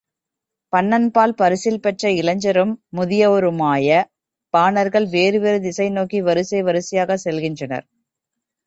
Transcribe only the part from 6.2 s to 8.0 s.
வரிசை வரிசையாகச் செல்கின்றனர்.